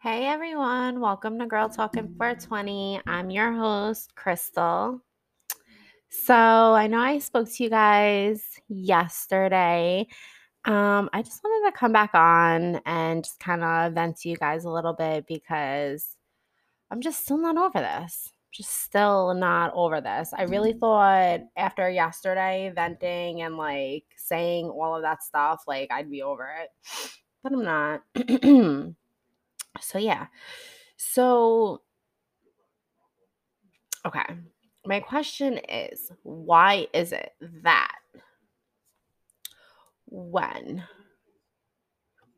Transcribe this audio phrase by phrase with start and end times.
[0.00, 3.00] Hey everyone, welcome to Girl Talking 420.
[3.08, 5.00] I'm your host, Crystal.
[6.08, 10.06] So I know I spoke to you guys yesterday.
[10.64, 14.36] Um, I just wanted to come back on and just kind of vent to you
[14.36, 16.14] guys a little bit because
[16.92, 18.30] I'm just still not over this.
[18.52, 20.32] Just still not over this.
[20.32, 26.08] I really thought after yesterday venting and like saying all of that stuff, like I'd
[26.08, 26.70] be over it,
[27.42, 28.94] but I'm not.
[29.80, 30.26] so yeah.
[30.96, 31.82] So
[34.06, 34.24] okay.
[34.86, 37.32] My question is why is it
[37.62, 37.96] that
[40.06, 40.84] when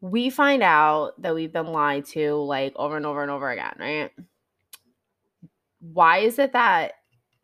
[0.01, 3.75] we find out that we've been lied to like over and over and over again
[3.79, 4.11] right?
[5.81, 6.93] Why is it that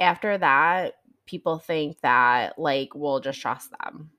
[0.00, 0.94] after that
[1.26, 4.10] people think that like we'll just trust them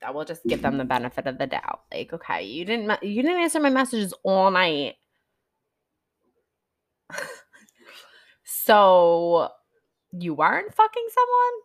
[0.00, 1.82] that will just give them the benefit of the doubt.
[1.92, 4.94] Like, okay, you didn't you didn't answer my messages all night.
[8.44, 9.48] so
[10.12, 11.60] you weren't fucking someone?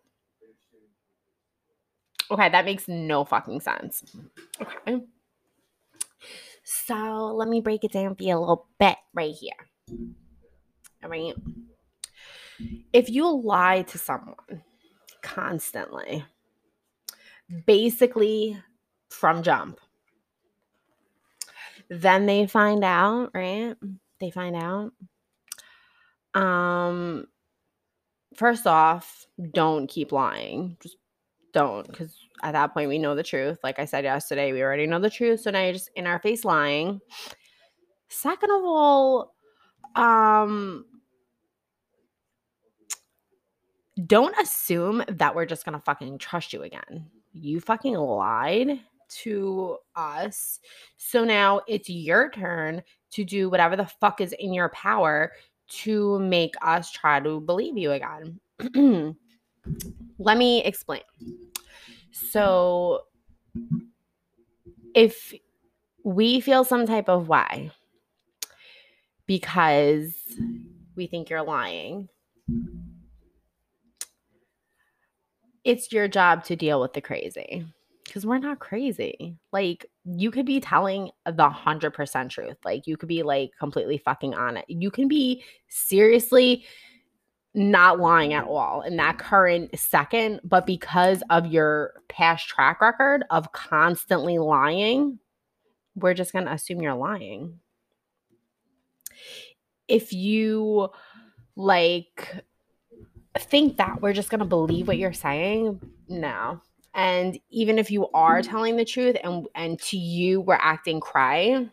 [2.32, 4.04] Okay, that makes no fucking sense.
[4.60, 5.00] Okay.
[6.64, 9.52] So let me break it down for you a little bit right here.
[11.04, 11.36] All right.
[12.92, 14.64] If you lie to someone
[15.22, 16.26] constantly,
[17.66, 18.58] basically
[19.10, 19.80] from jump.
[21.90, 23.76] Then they find out, right?
[24.20, 24.92] They find out.
[26.34, 27.28] Um
[28.36, 30.78] first off, don't keep lying.
[30.82, 30.98] Just
[31.54, 33.60] don't cuz at that point we know the truth.
[33.64, 35.42] Like I said yesterday, we already know the truth.
[35.42, 37.00] So now you're just in our face lying.
[38.10, 39.36] Second of all,
[39.96, 40.86] um
[44.06, 50.60] don't assume that we're just to fucking trust you again you fucking lied to us.
[50.98, 55.32] So now it's your turn to do whatever the fuck is in your power
[55.68, 58.40] to make us try to believe you again.
[60.18, 61.02] Let me explain.
[62.12, 63.02] So
[64.94, 65.34] if
[66.04, 67.72] we feel some type of way
[69.26, 70.16] because
[70.96, 72.08] we think you're lying,
[75.66, 77.66] it's your job to deal with the crazy
[78.06, 79.36] because we're not crazy.
[79.52, 82.58] Like, you could be telling the 100% truth.
[82.64, 84.66] Like, you could be like completely fucking on it.
[84.70, 86.66] You can be seriously
[87.56, 93.24] not lying at all in that current second, but because of your past track record
[93.32, 95.18] of constantly lying,
[95.96, 97.60] we're just going to assume you're lying.
[99.88, 100.90] If you
[101.56, 102.44] like
[103.40, 105.80] think that we're just going to believe what you're saying.
[106.08, 106.62] No.
[106.94, 108.50] And even if you are mm-hmm.
[108.50, 111.70] telling the truth and and to you we're acting cry,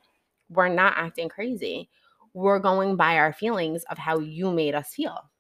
[0.49, 1.89] we're not acting crazy.
[2.35, 5.31] We're going by our feelings of how you made us feel.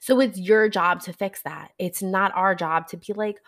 [0.00, 1.70] So it's your job to fix that.
[1.78, 3.38] It's not our job to be like,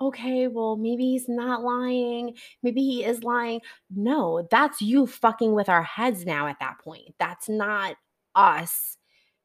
[0.00, 2.34] okay, well, maybe he's not lying.
[2.62, 3.60] Maybe he is lying.
[3.90, 7.14] No, that's you fucking with our heads now at that point.
[7.18, 7.96] That's not
[8.34, 8.98] us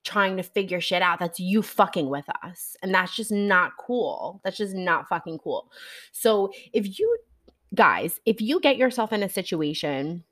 [0.03, 1.19] trying to figure shit out.
[1.19, 2.75] That's you fucking with us.
[2.81, 4.41] And that's just not cool.
[4.44, 5.72] That's just not fucking cool.
[6.12, 7.18] So if you
[7.75, 10.24] guys, if you get yourself in a situation,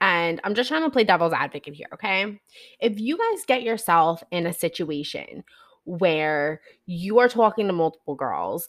[0.00, 2.38] and I'm just trying to play devil's advocate here, okay?
[2.80, 5.44] If you guys get yourself in a situation
[5.84, 8.68] where you are talking to multiple girls,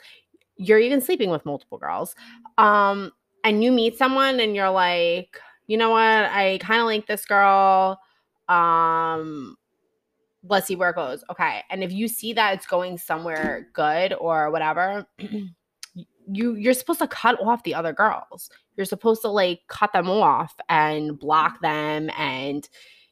[0.56, 2.16] you're even sleeping with multiple girls,
[2.58, 3.12] um,
[3.44, 7.26] and you meet someone and you're like, you know what, I kind of like this
[7.26, 8.00] girl.
[8.48, 9.58] Um,
[10.50, 11.24] let's see where it goes.
[11.30, 11.63] Okay.
[11.69, 17.08] And if you see that it's going somewhere good or whatever, you you're supposed to
[17.08, 18.50] cut off the other girls.
[18.75, 22.68] You're supposed to like cut them off and block them and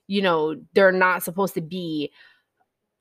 [0.07, 2.11] you know, they're not supposed to be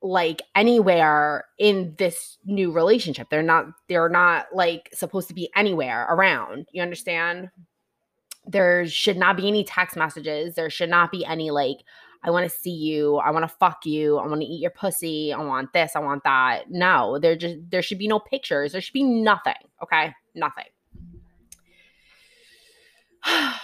[0.00, 3.28] like anywhere in this new relationship.
[3.30, 6.66] They're not they're not like supposed to be anywhere around.
[6.72, 7.50] You understand?
[8.46, 10.54] There should not be any text messages.
[10.54, 11.78] There should not be any like
[12.24, 13.16] I want to see you.
[13.16, 14.16] I want to fuck you.
[14.16, 15.30] I want to eat your pussy.
[15.32, 15.92] I want this.
[15.94, 16.70] I want that.
[16.70, 18.72] No, there just there should be no pictures.
[18.72, 19.52] There should be nothing.
[19.82, 20.64] Okay, nothing.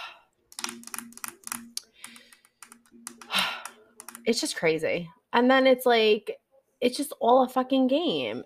[4.25, 5.09] it's just crazy.
[5.33, 6.37] And then it's like
[6.81, 8.43] it's just all a fucking game.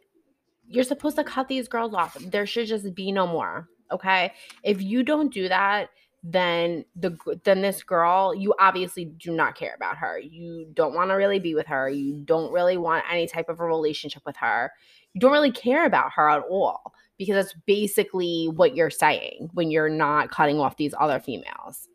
[0.67, 2.17] You're supposed to cut these girls off.
[2.19, 3.67] There should just be no more.
[3.91, 4.31] Okay?
[4.63, 5.89] If you don't do that,
[6.27, 11.10] then the then this girl you obviously do not care about her you don't want
[11.10, 14.36] to really be with her you don't really want any type of a relationship with
[14.36, 14.72] her
[15.13, 19.69] you don't really care about her at all because that's basically what you're saying when
[19.69, 21.88] you're not cutting off these other females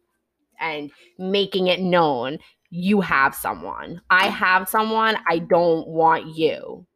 [0.61, 2.38] and making it known
[2.71, 4.00] you have someone.
[4.11, 5.17] I have someone.
[5.29, 6.87] I don't want you.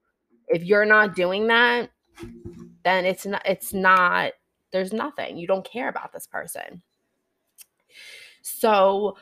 [0.49, 1.91] If you're not doing that,
[2.85, 4.33] then it's not it's not
[4.73, 5.37] there's nothing.
[5.37, 6.83] You don't care about this person.
[8.45, 9.17] So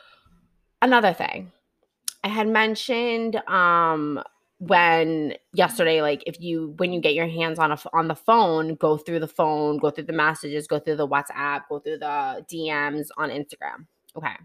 [0.83, 1.53] another thing.
[2.25, 4.23] I had mentioned um
[4.59, 8.77] when yesterday like if you when you get your hands on a on the phone
[8.77, 12.47] go through the phone go through the messages go through the whatsapp go through the
[12.49, 13.85] dms on instagram
[14.17, 14.37] okay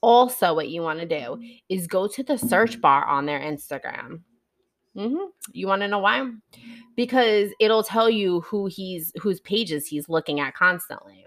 [0.00, 1.38] also what you want to do
[1.68, 4.22] is go to the search bar on their instagram
[4.96, 5.26] mm-hmm.
[5.52, 6.26] you want to know why
[6.96, 11.26] because it'll tell you who he's whose pages he's looking at constantly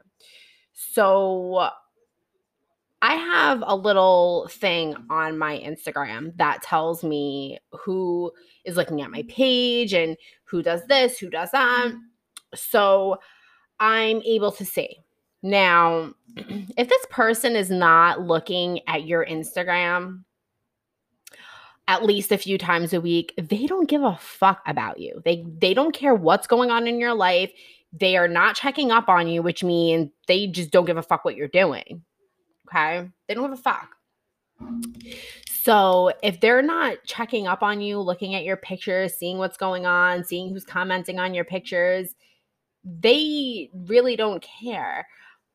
[0.74, 1.70] so
[3.06, 8.32] I have a little thing on my Instagram that tells me who
[8.64, 11.92] is looking at my page and who does this, who does that.
[12.56, 13.20] So
[13.80, 14.98] I'm able to see.
[15.44, 20.24] Now, if this person is not looking at your Instagram
[21.88, 25.22] at least a few times a week, they don't give a fuck about you.
[25.24, 27.52] They they don't care what's going on in your life.
[27.94, 31.24] They are not checking up on you, which means they just don't give a fuck
[31.24, 32.02] what you're doing.
[32.68, 33.10] Okay.
[33.28, 33.96] They don't give a fuck.
[35.50, 39.86] So if they're not checking up on you, looking at your pictures, seeing what's going
[39.86, 42.16] on, seeing who's commenting on your pictures,
[42.84, 45.08] they really don't care.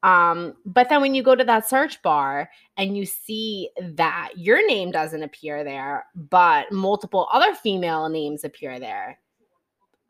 [0.03, 4.67] Um, but then when you go to that search bar and you see that your
[4.67, 9.19] name doesn't appear there, but multiple other female names appear there,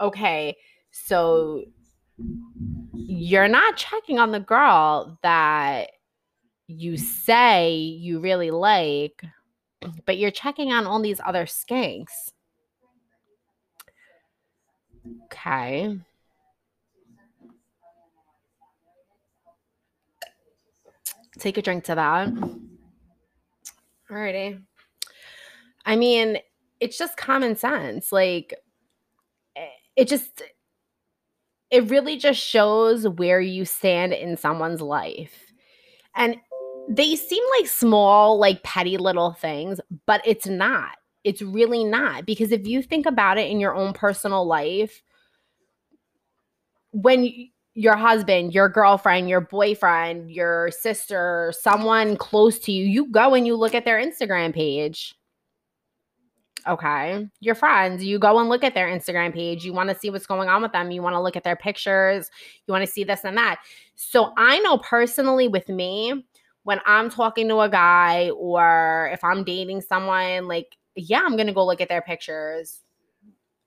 [0.00, 0.56] okay,
[0.92, 1.64] so
[2.94, 5.90] you're not checking on the girl that
[6.70, 9.22] you say you really like,
[10.06, 12.30] but you're checking on all these other skanks.
[15.24, 15.98] Okay.
[21.38, 22.28] Take a drink to that.
[24.10, 24.62] Alrighty.
[25.86, 26.38] I mean,
[26.78, 28.12] it's just common sense.
[28.12, 28.54] Like,
[29.56, 29.66] eh,
[29.96, 30.42] it just,
[31.70, 35.52] it really just shows where you stand in someone's life.
[36.14, 36.36] And
[36.88, 40.96] they seem like small, like petty little things, but it's not.
[41.24, 42.26] It's really not.
[42.26, 45.02] Because if you think about it in your own personal life,
[46.92, 53.34] when your husband, your girlfriend, your boyfriend, your sister, someone close to you, you go
[53.34, 55.14] and you look at their Instagram page.
[56.66, 57.26] Okay.
[57.40, 59.64] Your friends, you go and look at their Instagram page.
[59.64, 60.90] You want to see what's going on with them.
[60.90, 62.30] You want to look at their pictures.
[62.66, 63.60] You want to see this and that.
[63.94, 66.26] So I know personally with me,
[66.62, 71.54] when I'm talking to a guy or if I'm dating someone, like, yeah, I'm gonna
[71.54, 72.80] go look at their pictures.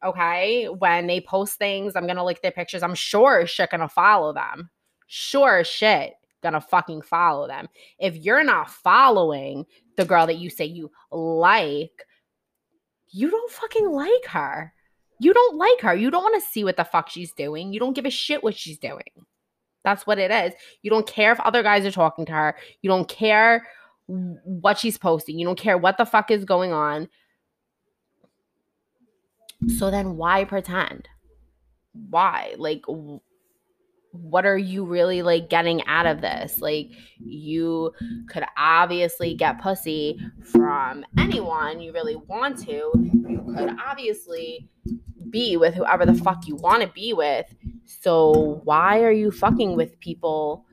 [0.04, 0.66] Okay.
[0.66, 2.84] When they post things, I'm gonna look at their pictures.
[2.84, 4.70] I'm sure shit gonna follow them.
[5.08, 7.68] Sure shit gonna fucking follow them.
[8.00, 9.66] If you're not following
[9.98, 12.06] the girl that you say you like,
[13.10, 14.74] you don't fucking like her.
[15.20, 15.96] You don't like her.
[15.96, 17.72] You don't want to see what the fuck she's doing.
[17.72, 19.04] You don't give a shit what she's doing.
[19.84, 20.54] That's what it is.
[20.82, 22.56] You don't care if other guys are talking to her.
[22.82, 23.68] You don't care
[24.08, 25.38] what she's posting.
[25.38, 27.10] You don't care what the fuck is going on.
[29.78, 31.08] So then why pretend?
[32.10, 32.56] Why?
[32.58, 32.84] Like
[34.14, 36.60] what are you really like getting out of this?
[36.60, 37.92] Like you
[38.30, 42.92] could obviously get pussy from anyone you really want to.
[42.94, 44.70] You could obviously
[45.32, 47.54] be with whoever the fuck you want to be with.
[47.86, 50.66] So why are you fucking with people?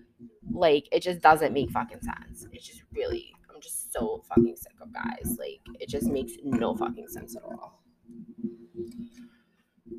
[0.52, 2.46] Like it just doesn't make fucking sense.
[2.52, 5.36] It's just really I'm just so fucking sick of guys.
[5.38, 7.82] Like it just makes no fucking sense at all.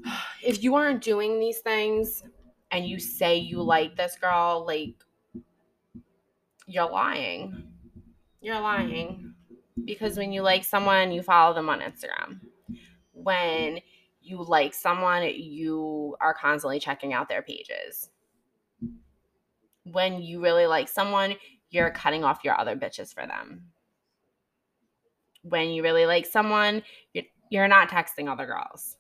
[0.43, 2.23] If you aren't doing these things
[2.71, 4.95] and you say you like this girl, like
[6.65, 7.67] you're lying.
[8.41, 9.35] You're lying.
[9.85, 12.39] Because when you like someone, you follow them on Instagram.
[13.13, 13.79] When
[14.21, 18.09] you like someone, you are constantly checking out their pages.
[19.83, 21.35] When you really like someone,
[21.69, 23.63] you're cutting off your other bitches for them.
[25.43, 26.83] When you really like someone,
[27.49, 28.97] you're not texting other girls.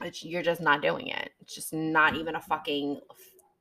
[0.00, 1.30] It's, you're just not doing it.
[1.40, 3.00] It's just not even a fucking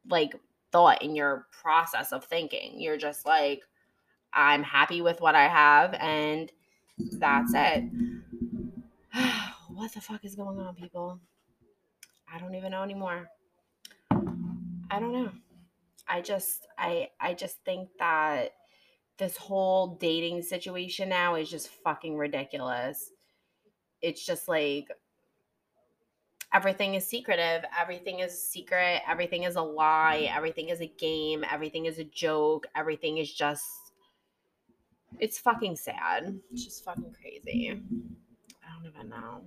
[0.10, 0.34] like
[0.72, 2.80] thought in your process of thinking.
[2.80, 3.64] You're just like,
[4.34, 6.52] I'm happy with what I have, and
[7.20, 7.84] that's it.
[9.78, 11.20] what the fuck is going on, people?
[12.34, 13.30] I don't even know anymore.
[14.90, 15.32] I don't know.
[16.08, 18.54] I just I I just think that
[19.20, 23.12] this whole dating situation now is just fucking ridiculous.
[24.02, 24.88] It's just like
[26.54, 31.86] everything is secretive, everything is secret, everything is a lie, everything is a game, everything
[31.86, 33.64] is a joke, everything is just
[35.20, 36.40] It's fucking sad.
[36.52, 37.82] It's just fucking crazy.
[38.78, 39.42] Don't even know.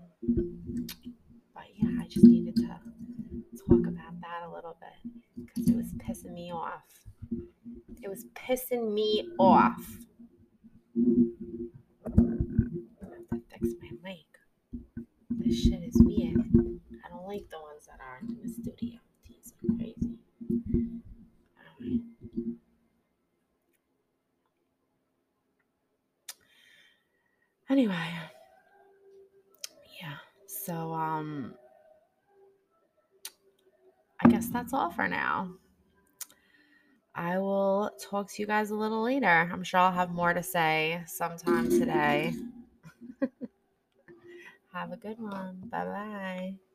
[1.55, 5.13] But yeah, I just needed to talk about that a little bit
[5.47, 6.83] because it was pissing me off.
[8.03, 9.81] It was pissing me off.
[13.51, 14.27] Fix my mic.
[15.31, 16.41] This shit is weird.
[17.05, 18.99] I don't like the ones that are in the studio.
[19.29, 20.19] These are crazy.
[21.79, 22.01] Alright.
[27.69, 27.95] Anyway,
[30.01, 30.17] yeah.
[30.47, 31.55] So um
[34.23, 35.55] I guess that's all for now.
[37.15, 39.51] I will talk to you guys a little later.
[39.53, 42.35] I'm sure I'll have more to say sometime today.
[44.73, 45.63] have a good one.
[45.71, 46.70] Bye bye.